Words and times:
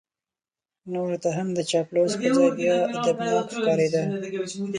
نورو 0.93 1.17
ته 1.23 1.29
هم 1.37 1.47
د 1.57 1.59
چاپلوس 1.71 2.11
په 2.21 2.27
ځای 2.35 2.49
بیا 2.57 2.75
ادبناک 2.97 3.47
ښکارېده. 3.55 4.01